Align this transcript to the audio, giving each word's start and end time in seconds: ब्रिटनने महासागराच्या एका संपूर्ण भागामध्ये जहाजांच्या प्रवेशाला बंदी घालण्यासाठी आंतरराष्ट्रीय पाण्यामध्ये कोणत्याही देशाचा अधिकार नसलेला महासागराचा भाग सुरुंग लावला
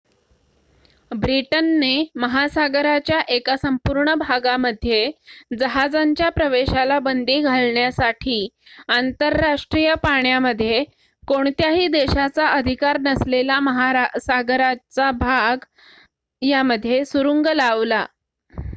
ब्रिटनने 1.11 1.89
महासागराच्या 2.15 3.19
एका 3.29 3.55
संपूर्ण 3.57 4.13
भागामध्ये 4.19 5.11
जहाजांच्या 5.55 6.29
प्रवेशाला 6.29 6.97
बंदी 7.01 7.39
घालण्यासाठी 7.41 8.39
आंतरराष्ट्रीय 8.89 9.93
पाण्यामध्ये 10.03 10.83
कोणत्याही 11.23 11.87
देशाचा 11.89 12.47
अधिकार 12.49 12.97
नसलेला 13.01 13.59
महासागराचा 13.61 15.11
भाग 15.19 15.65
सुरुंग 17.05 17.47
लावला 17.55 18.05